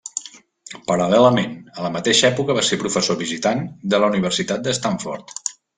[0.87, 3.65] Paral·lelament, a la mateixa època va ser professor visitant
[3.95, 5.41] de la Universitat de Stanford.